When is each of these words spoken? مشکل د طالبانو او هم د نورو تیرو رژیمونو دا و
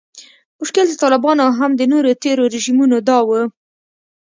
مشکل 0.59 0.85
د 0.89 0.93
طالبانو 1.03 1.39
او 1.45 1.51
هم 1.59 1.71
د 1.75 1.81
نورو 1.91 2.19
تیرو 2.23 2.43
رژیمونو 2.55 2.97
دا 3.07 3.17
و 3.27 3.29